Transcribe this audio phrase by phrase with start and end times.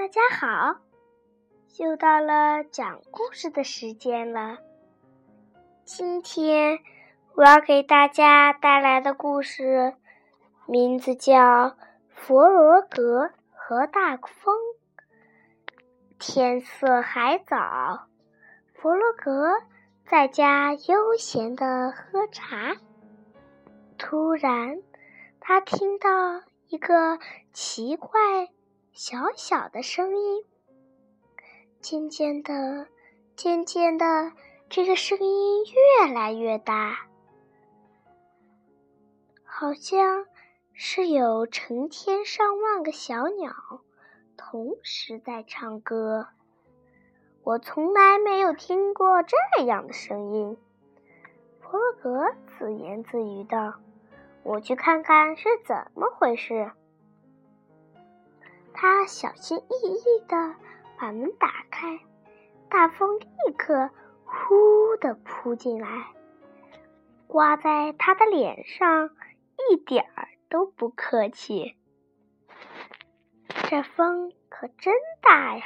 [0.00, 0.80] 大家好！
[1.76, 4.56] 又到了讲故事的时间了。
[5.84, 6.78] 今天
[7.34, 9.92] 我要给大家带来的故事
[10.66, 11.36] 名字叫
[12.14, 14.56] 《佛罗格和大风》。
[16.18, 18.06] 天色还早，
[18.72, 19.52] 佛罗格
[20.06, 22.74] 在家悠闲的喝茶。
[23.98, 24.80] 突然，
[25.40, 26.08] 他听到
[26.68, 27.18] 一个
[27.52, 28.08] 奇怪。
[28.92, 30.44] 小小的声音，
[31.80, 32.88] 渐渐的，
[33.36, 34.32] 渐渐的，
[34.68, 37.06] 这个声音越来越大，
[39.44, 40.26] 好像
[40.74, 43.52] 是有成千上万个小鸟
[44.36, 46.26] 同时在唱歌。
[47.42, 50.58] 我从来没有听过这样的声音。
[51.60, 53.74] 弗洛格自言自语道
[54.42, 56.72] ：“我去看看是怎么回事。”
[58.72, 60.54] 他小心翼翼地
[60.98, 62.00] 把门打开，
[62.68, 63.90] 大风立刻
[64.24, 66.06] 呼地扑进来，
[67.26, 69.10] 刮在他的脸上，
[69.70, 71.76] 一点儿都不客气。
[73.68, 75.64] 这风可真大呀！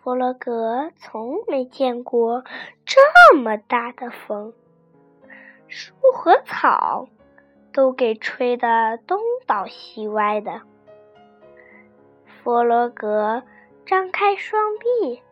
[0.00, 2.44] 弗洛格从没见过
[2.86, 4.54] 这么大的风，
[5.66, 7.08] 树和草
[7.78, 10.62] 都给吹得东倒西歪的。
[12.26, 13.44] 弗罗格
[13.86, 15.22] 张开双臂，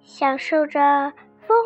[0.00, 1.58] 享受着风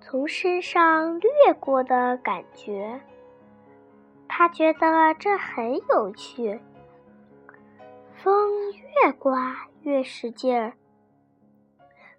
[0.00, 2.98] 从身上掠过的感觉。
[4.26, 6.58] 他觉得这很有趣。
[8.14, 10.72] 风越刮越使劲儿。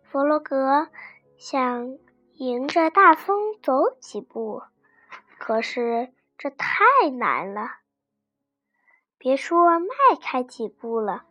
[0.03, 0.87] 弗罗格
[1.35, 1.97] 想
[2.33, 4.61] 迎着大风走几步，
[5.39, 7.69] 可是这太难了。
[9.19, 9.87] 别说迈
[10.19, 11.25] 开几步了。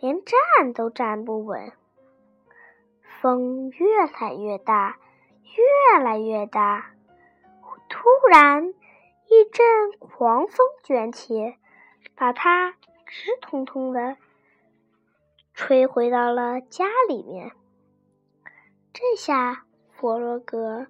[0.00, 1.72] 连站都站不稳，
[3.20, 4.98] 风越来越大，
[5.44, 6.94] 越来越大。
[7.90, 8.72] 突然，
[9.28, 11.54] 一阵狂风卷起，
[12.16, 12.72] 把他
[13.04, 14.16] 直通通的
[15.52, 17.52] 吹回到了家里面。
[18.94, 20.86] 这下，弗洛格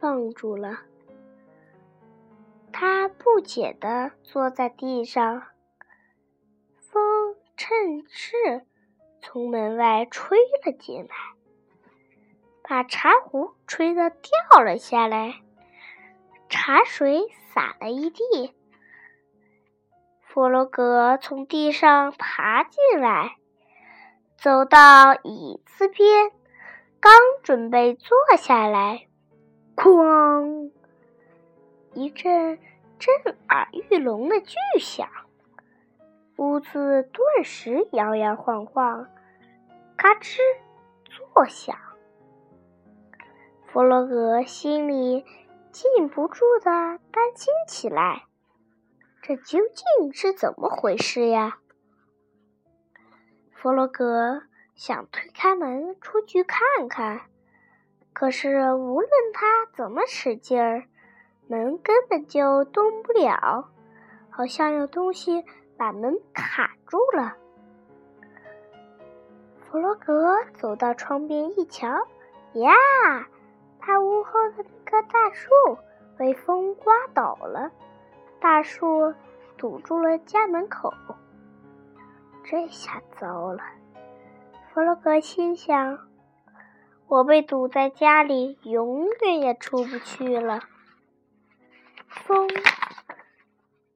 [0.00, 0.80] 愣住了，
[2.72, 5.42] 他不解的坐在地上。
[6.78, 8.66] 风趁势
[9.20, 11.14] 从门外吹了进来，
[12.62, 15.42] 把茶壶吹得掉了下来，
[16.48, 18.54] 茶水洒了一地。
[20.20, 23.36] 弗洛格从地上爬进来，
[24.36, 26.30] 走到椅子边，
[27.00, 27.12] 刚
[27.42, 29.06] 准备坐下来，
[29.76, 30.72] 哐！
[31.94, 32.58] 一阵
[32.98, 35.08] 震耳欲聋的巨响。
[36.36, 39.08] 屋子顿时摇摇晃晃，
[39.96, 40.38] 嘎吱
[41.04, 41.76] 作响。
[43.66, 45.24] 弗洛格心里
[45.70, 46.70] 禁不住的
[47.10, 48.24] 担心起来：
[49.22, 51.58] 这究竟是怎么回事呀？
[53.52, 54.42] 弗洛格
[54.74, 57.20] 想推开门出去看看，
[58.12, 60.84] 可是无论他怎么使劲儿，
[61.52, 63.68] 门根本就动不了，
[64.30, 65.44] 好像有东西。
[65.76, 67.34] 把门卡住了。
[69.58, 71.88] 弗洛格走到窗边一瞧，
[72.52, 72.72] 呀，
[73.80, 75.50] 他屋后的那棵大树
[76.16, 77.72] 被风刮倒了，
[78.38, 79.12] 大树
[79.56, 80.94] 堵住了家门口。
[82.44, 83.60] 这下糟了！
[84.72, 85.98] 弗洛格心想：
[87.08, 90.60] 我被堵在家里，永远也出不去了。
[92.12, 92.48] 风。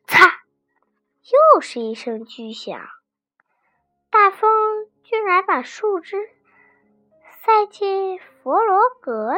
[0.06, 0.26] 擦
[1.54, 2.80] 又是一声巨响，
[4.10, 6.16] 大风居然把树枝
[7.44, 9.34] 塞进佛罗格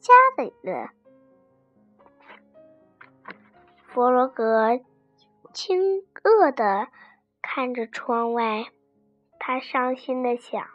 [0.00, 0.90] 家里了。
[3.88, 4.80] 佛罗格
[5.52, 6.88] 惊愕的
[7.42, 8.72] 看着窗外，
[9.38, 10.66] 他伤心的想：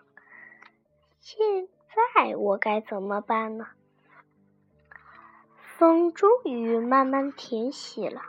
[1.20, 1.68] 现
[2.16, 3.68] 在我该怎么办呢？
[5.78, 8.24] 风终于慢慢停息了。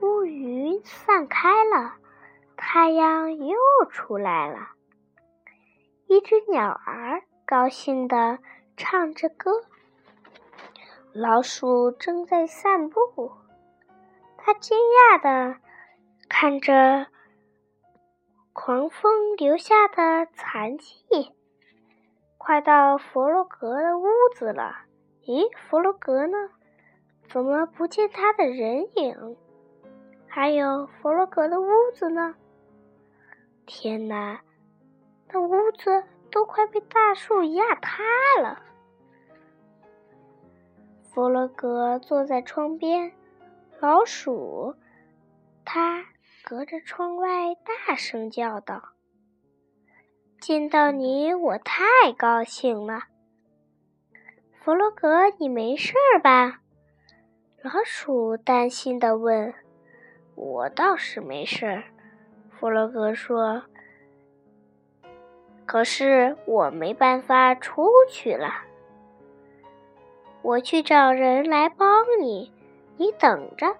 [0.00, 1.94] 乌云散开了，
[2.56, 3.56] 太阳又
[3.90, 4.70] 出来了。
[6.08, 8.40] 一只鸟儿高兴地
[8.76, 9.52] 唱着歌。
[11.12, 13.30] 老鼠正在散步，
[14.36, 15.60] 它惊讶地
[16.28, 17.06] 看着
[18.52, 20.96] 狂风留下的残迹。
[22.36, 24.74] 快到弗洛格的屋子了，
[25.30, 26.36] 咦，弗洛格呢？
[27.28, 29.36] 怎么不见他的人影？
[30.26, 32.34] 还有弗洛格的屋子呢？
[33.64, 34.40] 天哪，
[35.28, 38.02] 那屋子都快被大树压塌
[38.42, 38.60] 了！
[41.14, 43.12] 弗洛格坐在窗边，
[43.78, 44.74] 老鼠，
[45.64, 46.06] 他
[46.42, 48.82] 隔着窗外大声叫道
[50.42, 51.84] ：“见到你，我太
[52.18, 53.04] 高兴了。”
[54.62, 56.60] 弗洛格，你没事吧？
[57.62, 59.54] 老鼠担心的问。
[60.36, 61.82] “我倒是没事。”
[62.52, 63.62] 弗洛格说。
[65.64, 68.50] “可是我没办法出去了。
[70.42, 72.52] 我去找人来帮你，
[72.98, 73.74] 你等着。”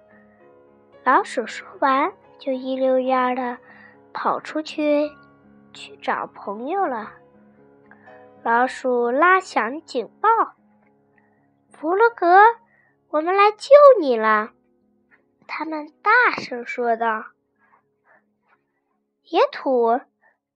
[1.05, 3.59] 老鼠说完，就一溜烟的
[4.15, 5.11] 跑出去
[5.75, 7.13] 去找朋友了。
[8.43, 10.29] 老鼠拉响警报。
[11.81, 12.27] 弗洛格，
[13.09, 14.51] 我们来救你了！
[15.47, 17.25] 他们大声说道。
[19.23, 19.99] 野兔，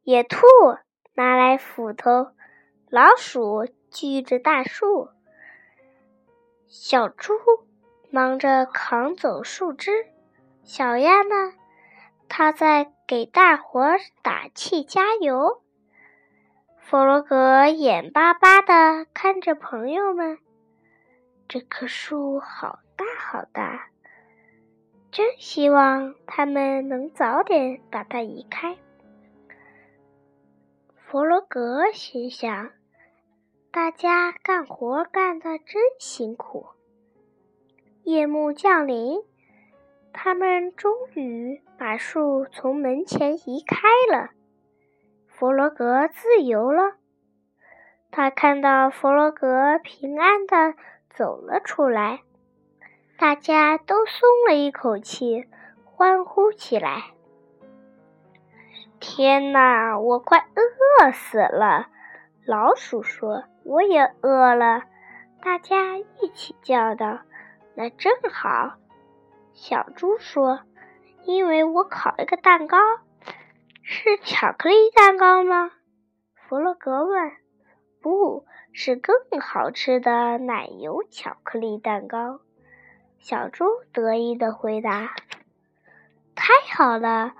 [0.03, 0.47] 野兔，
[1.15, 2.33] 拿来斧头！
[2.91, 5.09] 老鼠锯着大树。
[6.67, 7.33] 小猪
[8.11, 10.05] 忙着扛走树枝。
[10.63, 11.55] 小鸭呢？
[12.29, 15.63] 它在给大伙儿打气加油。
[16.77, 20.39] 弗洛格眼巴巴的看着朋友们。
[21.55, 23.87] 这棵树好大好大，
[25.13, 28.77] 真希望他们能早点把它移开。
[30.97, 32.73] 弗洛格心想
[33.71, 36.67] ：“大家干活干得真辛苦。”
[38.03, 39.23] 夜幕降临，
[40.13, 44.31] 他们终于把树从门前移开了。
[45.29, 46.97] 弗洛格自由了。
[48.11, 50.75] 他看到弗洛格平安的。
[51.17, 52.23] 走了出来，
[53.17, 55.49] 大家都松了一口气，
[55.85, 57.13] 欢呼起来。
[58.99, 61.89] 天哪，我快饿死了！
[62.45, 64.83] 老鼠说：“我也饿了。”
[65.41, 67.21] 大家一起叫道
[67.77, 68.75] ：“那正好。”
[69.55, 70.61] 小猪说
[71.25, 72.77] ：“因为我烤了个蛋糕，
[73.83, 75.71] 是巧克力蛋糕吗？”
[76.35, 77.33] 弗洛格问。
[78.03, 78.45] “不。”
[78.77, 82.41] 是更好吃的奶油巧克力蛋糕，
[83.21, 85.15] 小猪得意的回答
[86.35, 87.35] ：“太好了，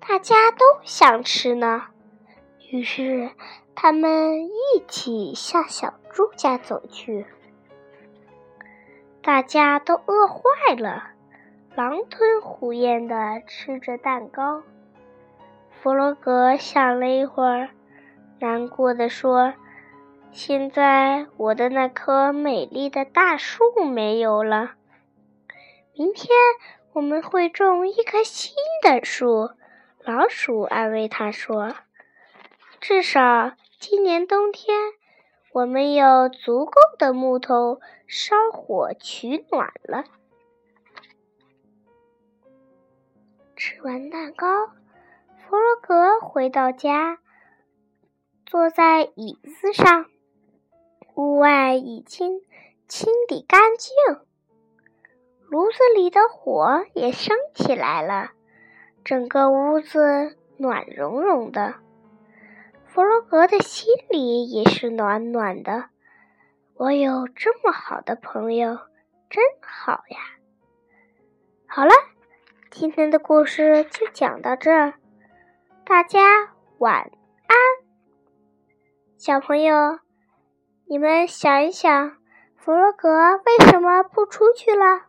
[0.00, 1.88] 大家都想吃呢。”
[2.72, 3.30] 于是
[3.74, 4.52] 他们一
[4.88, 7.26] 起向小猪家走去。
[9.22, 11.10] 大家都饿坏了，
[11.74, 14.62] 狼吞虎咽的吃着蛋糕。
[15.70, 17.68] 弗洛格想了一会儿，
[18.40, 19.52] 难过的说。
[20.34, 24.72] 现在我的那棵美丽的大树没有了。
[25.92, 26.28] 明天
[26.92, 28.52] 我们会种一棵新
[28.82, 29.50] 的树。
[30.00, 31.76] 老鼠安慰他说
[32.82, 34.76] ：“至少今年冬天，
[35.52, 40.02] 我们有足够的木头烧火取暖了。”
[43.54, 44.66] 吃完蛋糕，
[45.38, 47.20] 弗洛格回到家，
[48.44, 50.06] 坐在椅子上。
[51.14, 52.42] 屋外已经
[52.88, 53.92] 清理干净，
[55.48, 58.32] 炉子里的火也升起来了，
[59.04, 61.76] 整个屋子暖融融的。
[62.86, 65.90] 弗洛格的心里也是暖暖的。
[66.74, 68.76] 我有这么好的朋友，
[69.30, 70.18] 真好呀！
[71.66, 71.92] 好了，
[72.70, 74.94] 今天的故事就讲到这儿，
[75.84, 76.20] 大家
[76.78, 77.10] 晚
[77.46, 77.56] 安，
[79.16, 80.03] 小朋友。
[80.86, 82.18] 你们想一想，
[82.56, 85.06] 弗洛格为什么不出去了？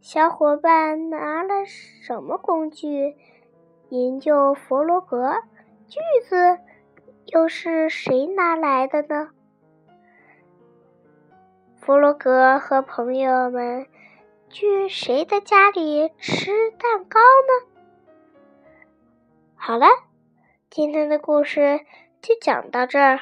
[0.00, 3.16] 小伙伴拿了什么工具
[3.90, 5.34] 研究弗洛格？
[5.86, 6.58] 锯子
[7.26, 9.30] 又是谁拿来的呢？
[11.76, 13.86] 弗洛格和朋友们
[14.50, 17.68] 去谁的家里吃蛋糕呢？
[19.54, 19.86] 好了，
[20.68, 21.80] 今天的故事。
[22.20, 23.20] 就讲到这儿。